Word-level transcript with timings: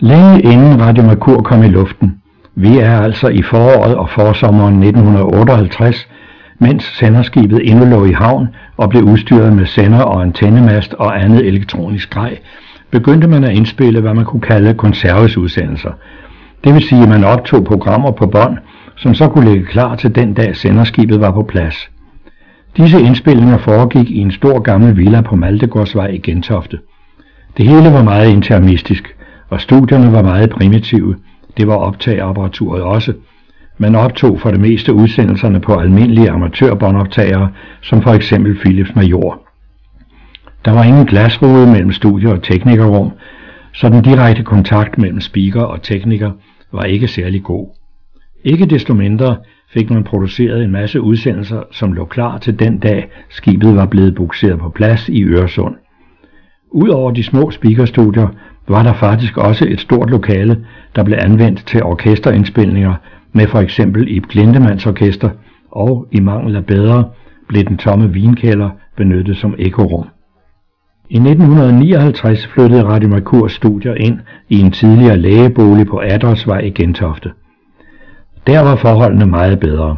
Længe 0.00 0.40
inden 0.40 0.80
Radio 0.80 1.02
Mercur 1.04 1.42
kom 1.42 1.62
i 1.62 1.68
luften, 1.68 2.14
vi 2.54 2.78
er 2.78 3.00
altså 3.00 3.28
i 3.28 3.42
foråret 3.42 3.96
og 3.96 4.10
forsommeren 4.10 4.74
1958, 4.74 6.08
mens 6.58 6.84
senderskibet 6.84 7.70
endnu 7.70 7.84
lå 7.84 8.04
i 8.04 8.12
havn 8.12 8.48
og 8.76 8.90
blev 8.90 9.02
udstyret 9.02 9.52
med 9.52 9.66
sender 9.66 10.00
og 10.00 10.22
antennemast 10.22 10.94
og 10.94 11.22
andet 11.24 11.46
elektronisk 11.46 12.10
grej, 12.10 12.38
begyndte 12.90 13.28
man 13.28 13.44
at 13.44 13.56
indspille, 13.56 14.00
hvad 14.00 14.14
man 14.14 14.24
kunne 14.24 14.40
kalde 14.40 14.74
konservesudsendelser. 14.74 15.90
Det 16.64 16.74
vil 16.74 16.82
sige, 16.82 17.02
at 17.02 17.08
man 17.08 17.24
optog 17.24 17.64
programmer 17.64 18.10
på 18.10 18.26
bånd, 18.26 18.58
som 18.96 19.14
så 19.14 19.28
kunne 19.28 19.50
ligge 19.50 19.66
klar 19.66 19.96
til 19.96 20.14
den 20.14 20.34
dag 20.34 20.56
senderskibet 20.56 21.20
var 21.20 21.30
på 21.30 21.42
plads. 21.42 21.90
Disse 22.76 23.00
indspillinger 23.00 23.58
foregik 23.58 24.10
i 24.10 24.18
en 24.18 24.30
stor 24.30 24.58
gammel 24.58 24.96
villa 24.96 25.20
på 25.20 25.36
Maltegårdsvej 25.36 26.06
i 26.06 26.18
Gentofte. 26.18 26.78
Det 27.56 27.68
hele 27.68 27.92
var 27.92 28.02
meget 28.02 28.28
intermistisk, 28.30 29.14
og 29.48 29.60
studierne 29.60 30.12
var 30.12 30.22
meget 30.22 30.50
primitive. 30.50 31.16
Det 31.56 31.66
var 31.66 31.74
optageapparaturet 31.74 32.82
også. 32.82 33.12
Man 33.78 33.94
optog 33.94 34.40
for 34.40 34.50
det 34.50 34.60
meste 34.60 34.94
udsendelserne 34.94 35.60
på 35.60 35.74
almindelige 35.74 36.30
amatørbåndoptagere, 36.30 37.48
som 37.82 38.02
for 38.02 38.10
eksempel 38.10 38.58
Philips 38.58 38.94
Major. 38.94 39.42
Der 40.64 40.72
var 40.72 40.84
ingen 40.84 41.06
glasrude 41.06 41.66
mellem 41.66 41.92
studie 41.92 42.32
og 42.32 42.42
teknikerrum, 42.42 43.10
så 43.72 43.88
den 43.88 44.02
direkte 44.02 44.42
kontakt 44.42 44.98
mellem 44.98 45.20
speaker 45.20 45.62
og 45.62 45.82
tekniker 45.82 46.30
var 46.72 46.82
ikke 46.82 47.08
særlig 47.08 47.42
god. 47.42 47.68
Ikke 48.44 48.66
desto 48.66 48.94
mindre 48.94 49.36
fik 49.72 49.90
man 49.90 50.04
produceret 50.04 50.64
en 50.64 50.70
masse 50.70 51.00
udsendelser, 51.00 51.62
som 51.72 51.92
lå 51.92 52.04
klar 52.04 52.38
til 52.38 52.58
den 52.58 52.78
dag, 52.78 53.08
skibet 53.30 53.76
var 53.76 53.86
blevet 53.86 54.14
bukseret 54.14 54.58
på 54.58 54.68
plads 54.68 55.08
i 55.08 55.24
Øresund. 55.24 55.74
Udover 56.70 57.10
de 57.10 57.22
små 57.22 57.50
speakerstudier 57.50 58.28
var 58.68 58.82
der 58.82 58.92
faktisk 58.92 59.36
også 59.36 59.66
et 59.68 59.80
stort 59.80 60.10
lokale, 60.10 60.66
der 60.96 61.04
blev 61.04 61.18
anvendt 61.20 61.66
til 61.66 61.82
orkesterindspilninger 61.82 62.94
med 63.32 63.46
for 63.46 63.58
eksempel 63.58 64.16
Ib 64.16 64.26
Glindemanns 64.26 64.86
orkester, 64.86 65.30
og 65.70 66.06
i 66.12 66.20
mangel 66.20 66.56
af 66.56 66.66
bedre 66.66 67.04
blev 67.48 67.64
den 67.64 67.76
tomme 67.76 68.12
vinkælder 68.12 68.70
benyttet 68.96 69.36
som 69.36 69.54
ekorum. 69.58 70.06
I 71.10 71.16
1959 71.16 72.46
flyttede 72.46 72.84
Radio 72.84 73.08
Mercurs 73.08 73.52
studier 73.52 73.94
ind 73.94 74.18
i 74.48 74.60
en 74.60 74.70
tidligere 74.70 75.16
lægebolig 75.16 75.86
på 75.86 76.02
Adolfsvej 76.04 76.58
i 76.58 76.70
Gentofte. 76.70 77.30
Der 78.46 78.60
var 78.60 78.76
forholdene 78.76 79.26
meget 79.26 79.60
bedre. 79.60 79.96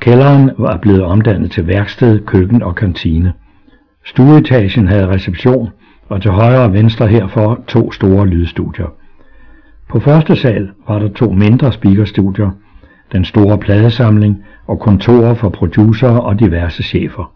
Kælderen 0.00 0.50
var 0.58 0.78
blevet 0.82 1.02
omdannet 1.02 1.50
til 1.50 1.66
værksted, 1.66 2.26
køkken 2.26 2.62
og 2.62 2.74
kantine. 2.74 3.32
Stueetagen 4.04 4.88
havde 4.88 5.08
reception, 5.08 5.68
og 6.08 6.22
til 6.22 6.30
højre 6.30 6.62
og 6.62 6.72
venstre 6.72 7.06
herfor 7.06 7.60
to 7.68 7.92
store 7.92 8.26
lydstudier. 8.26 8.86
På 9.88 10.00
første 10.00 10.36
sal 10.36 10.68
var 10.88 10.98
der 10.98 11.08
to 11.08 11.32
mindre 11.32 11.72
speakerstudier, 11.72 12.50
den 13.12 13.24
store 13.24 13.58
pladesamling 13.58 14.44
og 14.66 14.80
kontorer 14.80 15.34
for 15.34 15.48
producer 15.48 16.08
og 16.08 16.40
diverse 16.40 16.82
chefer. 16.82 17.32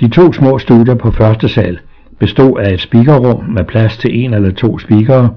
De 0.00 0.08
to 0.08 0.32
små 0.32 0.58
studier 0.58 0.94
på 0.94 1.10
første 1.10 1.48
sal 1.48 1.78
bestod 2.18 2.60
af 2.60 2.72
et 2.72 2.80
speakerrum 2.80 3.44
med 3.44 3.64
plads 3.64 3.98
til 3.98 4.24
en 4.24 4.34
eller 4.34 4.52
to 4.52 4.78
speakere, 4.78 5.30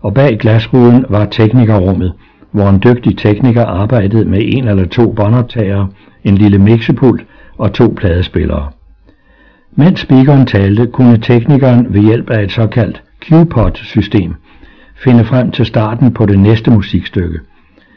og 0.00 0.14
bag 0.14 0.38
glasruden 0.38 1.04
var 1.08 1.24
teknikerrummet, 1.24 2.12
hvor 2.50 2.68
en 2.68 2.82
dygtig 2.84 3.18
tekniker 3.18 3.64
arbejdede 3.64 4.24
med 4.24 4.40
en 4.42 4.68
eller 4.68 4.86
to 4.86 5.12
båndoptagere, 5.12 5.88
en 6.24 6.34
lille 6.34 6.58
mixepult 6.58 7.26
og 7.58 7.72
to 7.72 7.94
pladespillere. 7.96 8.70
Mens 9.76 10.00
speakeren 10.00 10.46
talte, 10.46 10.86
kunne 10.86 11.18
teknikeren 11.18 11.94
ved 11.94 12.00
hjælp 12.00 12.30
af 12.30 12.42
et 12.42 12.52
såkaldt 12.52 13.02
Q-pod-system 13.20 14.34
finde 15.04 15.24
frem 15.24 15.50
til 15.50 15.66
starten 15.66 16.14
på 16.14 16.26
det 16.26 16.38
næste 16.38 16.70
musikstykke. 16.70 17.40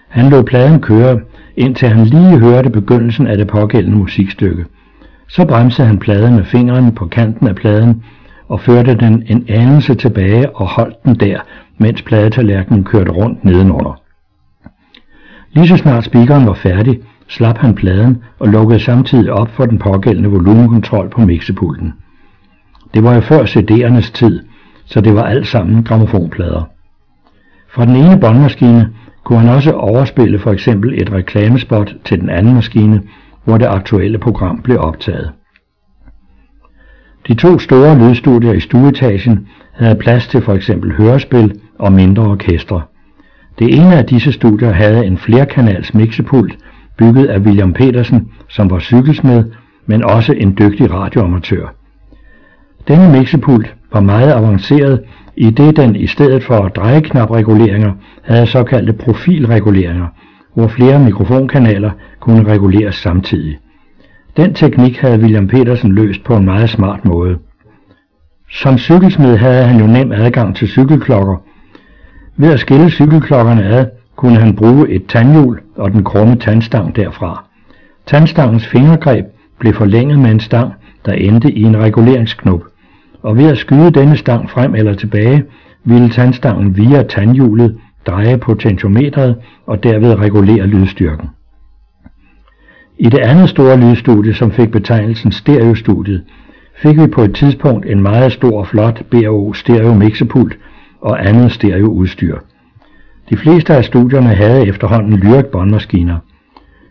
Han 0.09 0.29
lod 0.29 0.43
pladen 0.43 0.81
køre, 0.81 1.19
indtil 1.57 1.87
han 1.87 2.05
lige 2.05 2.39
hørte 2.39 2.69
begyndelsen 2.69 3.27
af 3.27 3.37
det 3.37 3.47
pågældende 3.47 3.97
musikstykke. 3.97 4.65
Så 5.27 5.45
bremsede 5.45 5.87
han 5.87 5.99
pladen 5.99 6.35
med 6.35 6.43
fingrene 6.43 6.91
på 6.91 7.05
kanten 7.05 7.47
af 7.47 7.55
pladen 7.55 8.03
og 8.47 8.61
førte 8.61 8.95
den 8.95 9.23
en 9.27 9.45
anelse 9.49 9.95
tilbage 9.95 10.55
og 10.55 10.67
holdt 10.67 11.03
den 11.05 11.15
der, 11.15 11.39
mens 11.77 12.01
pladetallerkenen 12.01 12.83
kørte 12.83 13.11
rundt 13.11 13.45
nedenunder. 13.45 14.01
Lige 15.51 15.67
så 15.67 15.77
snart 15.77 16.03
speakeren 16.03 16.47
var 16.47 16.53
færdig, 16.53 16.99
slap 17.27 17.57
han 17.57 17.75
pladen 17.75 18.23
og 18.39 18.47
lukkede 18.47 18.79
samtidig 18.79 19.31
op 19.31 19.49
for 19.49 19.65
den 19.65 19.79
pågældende 19.79 20.29
volumenkontrol 20.29 21.09
på 21.09 21.21
mixepulten. 21.21 21.93
Det 22.93 23.03
var 23.03 23.15
jo 23.15 23.21
før 23.21 23.43
CD'ernes 23.43 24.11
tid, 24.11 24.39
så 24.85 25.01
det 25.01 25.15
var 25.15 25.23
alt 25.23 25.47
sammen 25.47 25.83
gramofonplader. 25.83 26.63
Fra 27.75 27.85
den 27.85 27.95
ene 27.95 28.19
båndmaskine 28.19 28.89
kunne 29.23 29.39
han 29.39 29.49
også 29.49 29.71
overspille 29.71 30.39
for 30.39 30.51
eksempel 30.51 31.01
et 31.01 31.11
reklamespot 31.11 31.95
til 32.05 32.21
den 32.21 32.29
anden 32.29 32.55
maskine, 32.55 33.01
hvor 33.43 33.57
det 33.57 33.65
aktuelle 33.65 34.17
program 34.17 34.61
blev 34.61 34.79
optaget. 34.79 35.31
De 37.27 37.33
to 37.33 37.59
store 37.59 37.99
lydstudier 37.99 38.53
i 38.53 38.59
stueetagen 38.59 39.47
havde 39.73 39.95
plads 39.95 40.27
til 40.27 40.41
for 40.41 40.53
eksempel 40.53 40.95
hørespil 40.95 41.59
og 41.79 41.93
mindre 41.93 42.23
orkestre. 42.23 42.81
Det 43.59 43.75
ene 43.75 43.95
af 43.95 44.05
disse 44.05 44.31
studier 44.31 44.71
havde 44.71 45.05
en 45.05 45.17
flerkanals 45.17 45.93
mixepult, 45.93 46.57
bygget 46.97 47.25
af 47.25 47.39
William 47.39 47.73
Petersen, 47.73 48.31
som 48.49 48.69
var 48.69 48.79
cykelsmed, 48.79 49.43
men 49.85 50.03
også 50.03 50.33
en 50.33 50.55
dygtig 50.59 50.93
radioamatør. 50.93 51.73
Denne 52.87 53.11
mixepult 53.11 53.75
var 53.93 54.01
meget 54.01 54.31
avanceret, 54.31 55.01
i 55.37 55.49
det 55.49 55.77
den 55.77 55.95
i 55.95 56.07
stedet 56.07 56.43
for 56.43 56.67
drejeknapreguleringer 56.67 57.91
havde 58.23 58.47
såkaldte 58.47 58.93
profilreguleringer, 58.93 60.07
hvor 60.53 60.67
flere 60.67 60.99
mikrofonkanaler 60.99 61.91
kunne 62.19 62.43
reguleres 62.43 62.95
samtidig. 62.95 63.57
Den 64.37 64.53
teknik 64.53 64.97
havde 64.97 65.19
William 65.19 65.47
Petersen 65.47 65.91
løst 65.91 66.23
på 66.23 66.35
en 66.35 66.45
meget 66.45 66.69
smart 66.69 67.05
måde. 67.05 67.37
Som 68.51 68.77
cykelsmed 68.77 69.37
havde 69.37 69.63
han 69.63 69.79
jo 69.79 69.87
nem 69.87 70.11
adgang 70.11 70.55
til 70.55 70.67
cykelklokker. 70.67 71.35
Ved 72.37 72.53
at 72.53 72.59
skille 72.59 72.89
cykelklokkerne 72.89 73.63
ad, 73.63 73.85
kunne 74.25 74.39
han 74.39 74.55
bruge 74.55 74.89
et 74.89 75.05
tandhjul 75.07 75.59
og 75.75 75.91
den 75.91 76.03
krumme 76.03 76.35
tandstang 76.35 76.95
derfra. 76.95 77.45
Tandstangens 78.05 78.67
fingergreb 78.67 79.25
blev 79.59 79.73
forlænget 79.73 80.19
med 80.19 80.31
en 80.31 80.39
stang, 80.39 80.73
der 81.05 81.11
endte 81.11 81.51
i 81.51 81.63
en 81.63 81.77
reguleringsknop, 81.77 82.63
og 83.23 83.37
ved 83.37 83.45
at 83.45 83.57
skyde 83.57 83.91
denne 83.91 84.17
stang 84.17 84.49
frem 84.49 84.75
eller 84.75 84.93
tilbage, 84.93 85.43
ville 85.83 86.09
tandstangen 86.09 86.77
via 86.77 87.03
tandhjulet 87.03 87.77
dreje 88.07 88.37
potentiometret 88.37 89.35
og 89.65 89.83
derved 89.83 90.19
regulere 90.19 90.67
lydstyrken. 90.67 91.29
I 92.99 93.09
det 93.09 93.19
andet 93.19 93.49
store 93.49 93.77
lydstudie, 93.77 94.33
som 94.33 94.51
fik 94.51 94.71
betegnelsen 94.71 95.31
stereostudiet, 95.31 96.23
fik 96.77 97.01
vi 97.01 97.07
på 97.07 97.21
et 97.21 97.35
tidspunkt 97.35 97.85
en 97.85 98.01
meget 98.01 98.31
stor 98.31 98.59
og 98.59 98.67
flot 98.67 99.03
BAO 99.11 99.53
stereo 99.53 99.93
mixepult 99.93 100.57
og 101.01 101.27
andet 101.27 101.51
stereoudstyr. 101.51 102.37
De 103.29 103.37
fleste 103.37 103.73
af 103.73 103.85
studierne 103.85 104.27
havde 104.27 104.67
efterhånden 104.67 105.17
Lyrik 105.17 105.45
båndmaskiner. 105.45 106.17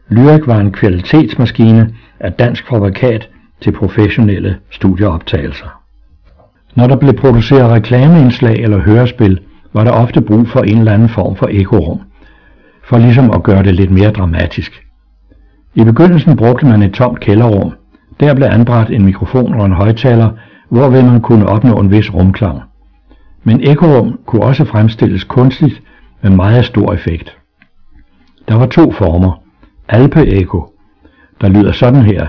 Lyrik 0.08 0.46
var 0.46 0.60
en 0.60 0.72
kvalitetsmaskine 0.72 1.94
af 2.20 2.32
dansk 2.32 2.68
fabrikat 2.68 3.28
til 3.60 3.72
professionelle 3.72 4.56
studieoptagelser. 4.70 5.80
Når 6.74 6.86
der 6.86 6.96
blev 6.96 7.12
produceret 7.12 7.70
reklameindslag 7.70 8.54
eller 8.54 8.78
hørespil, 8.78 9.40
var 9.72 9.84
der 9.84 9.90
ofte 9.90 10.20
brug 10.20 10.48
for 10.48 10.60
en 10.60 10.78
eller 10.78 10.92
anden 10.92 11.08
form 11.08 11.36
for 11.36 11.48
ekorum, 11.50 12.00
for 12.84 12.98
ligesom 12.98 13.30
at 13.30 13.42
gøre 13.42 13.62
det 13.62 13.74
lidt 13.74 13.90
mere 13.90 14.10
dramatisk. 14.10 14.84
I 15.74 15.84
begyndelsen 15.84 16.36
brugte 16.36 16.66
man 16.66 16.82
et 16.82 16.92
tomt 16.92 17.20
kælderrum. 17.20 17.72
Der 18.20 18.34
blev 18.34 18.46
anbragt 18.46 18.90
en 18.90 19.04
mikrofon 19.04 19.54
og 19.54 19.66
en 19.66 19.72
højtaler, 19.72 20.30
hvorved 20.68 21.02
man 21.02 21.20
kunne 21.20 21.46
opnå 21.46 21.80
en 21.80 21.90
vis 21.90 22.14
rumklang. 22.14 22.60
Men 23.44 23.60
ekorum 23.62 24.18
kunne 24.26 24.42
også 24.42 24.64
fremstilles 24.64 25.24
kunstigt 25.24 25.82
med 26.24 26.32
meget 26.32 26.64
stor 26.64 26.92
effekt. 26.92 27.36
Der 28.48 28.54
var 28.54 28.66
to 28.66 28.92
former. 28.92 29.42
Alpe-eko, 29.88 30.66
der 31.40 31.48
lyder 31.48 31.72
sådan 31.72 32.02
her, 32.02 32.26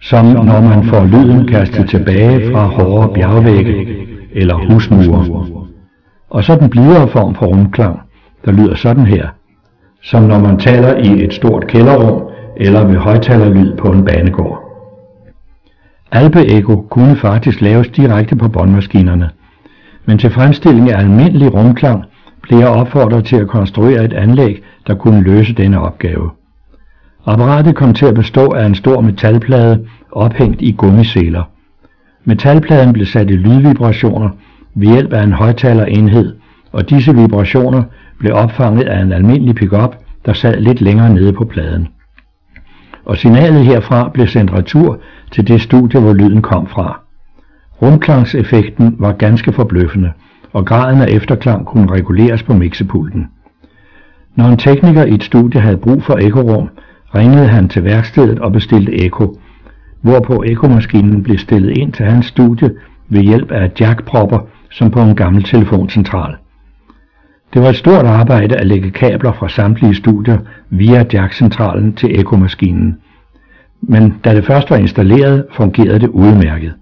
som 0.00 0.24
når 0.24 0.60
man 0.60 0.84
får 0.84 1.04
lyden 1.04 1.48
kastet 1.48 1.88
tilbage 1.88 2.52
fra 2.52 2.64
hårde 2.66 3.14
bjergvægge 3.14 4.06
eller 4.32 4.54
husmure. 4.54 5.46
Og 6.30 6.44
så 6.44 6.56
den 6.56 6.70
blidere 6.70 7.08
form 7.08 7.34
for 7.34 7.46
rumklang, 7.46 8.00
der 8.44 8.52
lyder 8.52 8.74
sådan 8.74 9.06
her, 9.06 9.28
som 10.02 10.22
når 10.22 10.38
man 10.38 10.58
taler 10.58 10.96
i 10.96 11.24
et 11.24 11.34
stort 11.34 11.66
kælderrum 11.66 12.22
eller 12.56 12.86
ved 12.86 12.96
højtalerlyd 12.96 13.76
på 13.76 13.92
en 13.92 14.04
banegård. 14.04 14.58
Alpe-eko 16.12 16.86
kunne 16.90 17.16
faktisk 17.16 17.60
laves 17.60 17.88
direkte 17.88 18.36
på 18.36 18.48
båndmaskinerne, 18.48 19.30
men 20.06 20.18
til 20.18 20.30
fremstilling 20.30 20.90
af 20.90 20.98
almindelig 20.98 21.54
rumklang 21.54 22.04
blev 22.52 22.60
jeg 22.60 22.68
opfordret 22.68 23.24
til 23.24 23.36
at 23.36 23.48
konstruere 23.48 24.04
et 24.04 24.12
anlæg, 24.12 24.62
der 24.86 24.94
kunne 24.94 25.22
løse 25.22 25.52
denne 25.52 25.80
opgave. 25.80 26.30
Apparatet 27.26 27.76
kom 27.76 27.94
til 27.94 28.06
at 28.06 28.14
bestå 28.14 28.48
af 28.50 28.66
en 28.66 28.74
stor 28.74 29.00
metalplade 29.00 29.86
ophængt 30.10 30.62
i 30.62 30.72
gummiseler. 30.72 31.42
Metalpladen 32.24 32.92
blev 32.92 33.06
sat 33.06 33.30
i 33.30 33.36
lydvibrationer 33.36 34.30
ved 34.74 34.88
hjælp 34.88 35.12
af 35.12 35.22
en 35.22 35.32
højtalerenhed, 35.32 36.36
og 36.72 36.90
disse 36.90 37.14
vibrationer 37.14 37.82
blev 38.18 38.34
opfanget 38.34 38.84
af 38.84 39.02
en 39.02 39.12
almindelig 39.12 39.54
pickup, 39.54 39.96
der 40.26 40.32
sad 40.32 40.60
lidt 40.60 40.80
længere 40.80 41.14
nede 41.14 41.32
på 41.32 41.44
pladen. 41.44 41.88
Og 43.04 43.16
signalet 43.16 43.64
herfra 43.64 44.10
blev 44.14 44.26
sendt 44.26 44.52
retur 44.52 45.00
til 45.30 45.48
det 45.48 45.60
studie, 45.60 46.00
hvor 46.00 46.12
lyden 46.12 46.42
kom 46.42 46.66
fra. 46.66 47.00
Rumklangseffekten 47.82 48.96
var 48.98 49.12
ganske 49.12 49.52
forbløffende, 49.52 50.12
og 50.52 50.66
graden 50.66 51.00
af 51.00 51.06
efterklang 51.06 51.66
kunne 51.66 51.92
reguleres 51.92 52.42
på 52.42 52.52
mixepulten. 52.54 53.26
Når 54.36 54.44
en 54.44 54.56
tekniker 54.56 55.04
i 55.04 55.14
et 55.14 55.22
studie 55.22 55.60
havde 55.60 55.76
brug 55.76 56.02
for 56.02 56.18
ekorum, 56.20 56.68
ringede 57.14 57.48
han 57.48 57.68
til 57.68 57.84
værkstedet 57.84 58.38
og 58.38 58.52
bestilte 58.52 59.04
eko, 59.06 59.40
hvorpå 60.00 60.42
ekomaskinen 60.46 61.22
blev 61.22 61.38
stillet 61.38 61.78
ind 61.78 61.92
til 61.92 62.06
hans 62.06 62.26
studie 62.26 62.70
ved 63.08 63.20
hjælp 63.20 63.50
af 63.50 63.70
jackpropper 63.80 64.38
som 64.70 64.90
på 64.90 65.00
en 65.00 65.16
gammel 65.16 65.42
telefoncentral. 65.42 66.36
Det 67.54 67.62
var 67.62 67.68
et 67.68 67.76
stort 67.76 68.06
arbejde 68.06 68.56
at 68.56 68.66
lægge 68.66 68.90
kabler 68.90 69.32
fra 69.32 69.48
samtlige 69.48 69.94
studier 69.94 70.38
via 70.70 71.04
jackcentralen 71.12 71.92
til 71.92 72.20
ekomaskinen, 72.20 72.96
men 73.82 74.14
da 74.24 74.34
det 74.34 74.46
først 74.46 74.70
var 74.70 74.76
installeret, 74.76 75.46
fungerede 75.52 75.98
det 75.98 76.08
udmærket. 76.08 76.74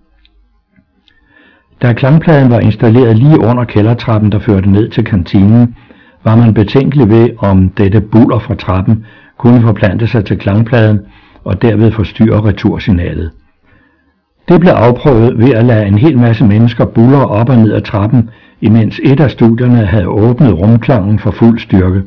Da 1.83 1.93
klangpladen 1.93 2.51
var 2.51 2.61
installeret 2.61 3.19
lige 3.19 3.39
under 3.41 3.65
kældertrappen, 3.65 4.33
der 4.33 4.39
førte 4.39 4.71
ned 4.71 4.89
til 4.89 5.05
kantinen, 5.05 5.77
var 6.25 6.37
man 6.37 6.55
betænkelig 6.55 7.09
ved, 7.09 7.29
om 7.39 7.69
dette 7.69 8.01
buller 8.01 8.39
fra 8.39 8.55
trappen 8.55 9.05
kunne 9.39 9.63
forplante 9.63 10.07
sig 10.07 10.25
til 10.25 10.39
klangpladen 10.39 11.01
og 11.45 11.63
derved 11.63 11.93
forstyrre 11.93 12.45
retursignalet. 12.45 13.31
Det 14.49 14.61
blev 14.61 14.73
afprøvet 14.73 15.39
ved 15.39 15.51
at 15.55 15.65
lade 15.65 15.87
en 15.87 15.99
hel 15.99 16.19
masse 16.19 16.45
mennesker 16.45 16.85
buller 16.85 17.25
op 17.25 17.49
og 17.49 17.57
ned 17.57 17.73
ad 17.73 17.83
trappen, 17.83 18.31
imens 18.61 19.01
et 19.05 19.21
af 19.21 19.31
studierne 19.31 19.87
havde 19.87 20.09
åbnet 20.09 20.59
rumklangen 20.59 21.19
for 21.19 21.31
fuld 21.31 21.59
styrke. 21.59 22.03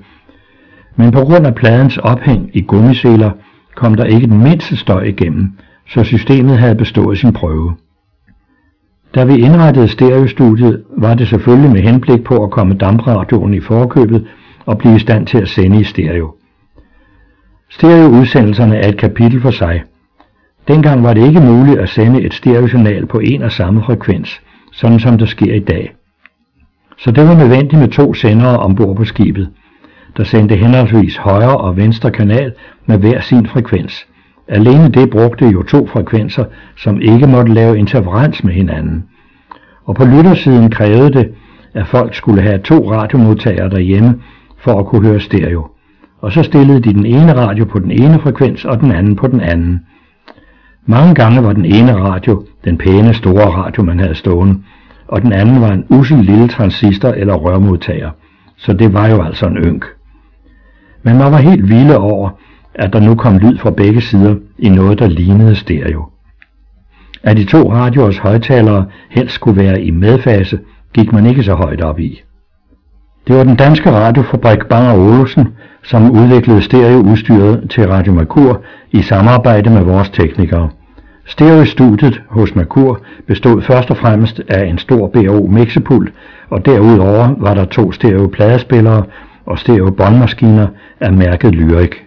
Men 0.95 1.11
på 1.11 1.19
grund 1.19 1.47
af 1.47 1.55
pladens 1.55 1.97
ophæng 1.97 2.49
i 2.53 2.61
gummiseler 2.61 3.31
kom 3.75 3.95
der 3.95 4.05
ikke 4.05 4.27
den 4.27 4.43
mindste 4.43 4.77
støj 4.77 5.03
igennem, 5.03 5.51
så 5.89 6.03
systemet 6.03 6.57
havde 6.57 6.75
bestået 6.75 7.17
sin 7.17 7.33
prøve. 7.33 7.73
Da 9.15 9.23
vi 9.23 9.37
indrettede 9.37 9.87
stereostudiet, 9.87 10.83
var 10.97 11.13
det 11.13 11.27
selvfølgelig 11.27 11.71
med 11.71 11.81
henblik 11.81 12.23
på 12.23 12.43
at 12.43 12.51
komme 12.51 12.73
dampradioen 12.73 13.53
i 13.53 13.59
forkøbet 13.59 14.27
og 14.65 14.77
blive 14.77 14.95
i 14.95 14.99
stand 14.99 15.27
til 15.27 15.37
at 15.37 15.49
sende 15.49 15.79
i 15.79 15.83
stereo. 15.83 16.35
Stereoudsendelserne 17.69 18.75
er 18.75 18.89
et 18.89 18.97
kapitel 18.97 19.41
for 19.41 19.51
sig. 19.51 19.83
Dengang 20.67 21.03
var 21.03 21.13
det 21.13 21.27
ikke 21.27 21.41
muligt 21.41 21.79
at 21.79 21.89
sende 21.89 22.21
et 22.21 22.33
stereosignal 22.33 23.05
på 23.05 23.19
en 23.19 23.41
og 23.41 23.51
samme 23.51 23.83
frekvens, 23.83 24.41
sådan 24.71 24.99
som 24.99 25.17
det 25.17 25.29
sker 25.29 25.53
i 25.53 25.59
dag. 25.59 25.95
Så 26.97 27.11
det 27.11 27.27
var 27.27 27.35
nødvendigt 27.35 27.81
med 27.81 27.89
to 27.89 28.13
sendere 28.13 28.59
ombord 28.59 28.95
på 28.95 29.05
skibet, 29.05 29.49
der 30.17 30.23
sendte 30.23 30.55
henholdsvis 30.55 31.17
højre 31.17 31.57
og 31.57 31.77
venstre 31.77 32.11
kanal 32.11 32.53
med 32.85 32.97
hver 32.97 33.21
sin 33.21 33.47
frekvens. 33.47 34.07
Alene 34.47 34.89
det 34.89 35.09
brugte 35.09 35.45
jo 35.49 35.63
to 35.63 35.87
frekvenser, 35.87 36.45
som 36.77 37.01
ikke 37.01 37.27
måtte 37.27 37.53
lave 37.53 37.77
interferens 37.77 38.43
med 38.43 38.53
hinanden. 38.53 39.03
Og 39.85 39.95
på 39.95 40.05
lyttersiden 40.05 40.69
krævede 40.69 41.13
det, 41.13 41.33
at 41.73 41.87
folk 41.87 42.15
skulle 42.15 42.41
have 42.41 42.57
to 42.57 42.91
radiomodtagere 42.91 43.69
derhjemme 43.69 44.21
for 44.57 44.79
at 44.79 44.85
kunne 44.85 45.07
høre 45.07 45.19
stereo. 45.19 45.67
Og 46.21 46.31
så 46.31 46.43
stillede 46.43 46.79
de 46.79 46.93
den 46.93 47.05
ene 47.05 47.35
radio 47.35 47.65
på 47.65 47.79
den 47.79 47.91
ene 47.91 48.19
frekvens 48.19 48.65
og 48.65 48.79
den 48.79 48.91
anden 48.91 49.15
på 49.15 49.27
den 49.27 49.41
anden. 49.41 49.79
Mange 50.85 51.15
gange 51.15 51.43
var 51.43 51.53
den 51.53 51.65
ene 51.65 51.95
radio 51.95 52.45
den 52.65 52.77
pæne 52.77 53.13
store 53.13 53.45
radio, 53.45 53.83
man 53.83 53.99
havde 53.99 54.15
stående, 54.15 54.59
og 55.07 55.21
den 55.21 55.33
anden 55.33 55.61
var 55.61 55.71
en 55.71 55.85
usel 55.89 56.17
lille 56.17 56.47
transistor 56.47 57.09
eller 57.09 57.33
rørmodtager. 57.33 58.09
Så 58.57 58.73
det 58.73 58.93
var 58.93 59.07
jo 59.07 59.21
altså 59.21 59.45
en 59.45 59.57
ynk. 59.57 59.85
Men 61.03 61.17
man 61.17 61.31
var 61.31 61.37
helt 61.37 61.69
vilde 61.69 61.97
over, 61.97 62.29
at 62.75 62.93
der 62.93 62.99
nu 62.99 63.15
kom 63.15 63.37
lyd 63.37 63.57
fra 63.57 63.71
begge 63.71 64.01
sider 64.01 64.35
i 64.57 64.69
noget, 64.69 64.99
der 64.99 65.07
lignede 65.07 65.55
stereo. 65.55 66.05
At 67.23 67.37
de 67.37 67.45
to 67.45 67.71
radioers 67.73 68.17
højtalere 68.17 68.85
helst 69.09 69.35
skulle 69.35 69.63
være 69.63 69.81
i 69.81 69.91
medfase, 69.91 70.59
gik 70.93 71.13
man 71.13 71.25
ikke 71.25 71.43
så 71.43 71.53
højt 71.53 71.81
op 71.81 71.99
i. 71.99 72.21
Det 73.27 73.35
var 73.35 73.43
den 73.43 73.55
danske 73.55 73.91
radiofabrik 73.91 74.59
Bang 74.69 74.99
Olufsen, 74.99 75.47
som 75.83 76.11
udviklede 76.11 76.61
stereoudstyret 76.61 77.69
til 77.69 77.87
Radio 77.87 78.13
Merkur 78.13 78.61
i 78.91 79.01
samarbejde 79.01 79.69
med 79.69 79.83
vores 79.83 80.09
teknikere. 80.09 80.69
Stereostudiet 81.25 82.21
hos 82.29 82.55
Merkur 82.55 83.01
bestod 83.27 83.61
først 83.61 83.91
og 83.91 83.97
fremmest 83.97 84.41
af 84.47 84.65
en 84.65 84.77
stor 84.77 85.07
BO 85.07 85.47
mixepult, 85.47 86.13
og 86.49 86.65
derudover 86.65 87.35
var 87.37 87.53
der 87.53 87.65
to 87.65 87.91
stereo 87.91 88.27
pladespillere 88.27 89.03
og 89.45 89.59
stereo 89.59 89.91
båndmaskiner 89.91 90.67
af 90.99 91.13
mærket 91.13 91.55
Lyrik. 91.55 92.03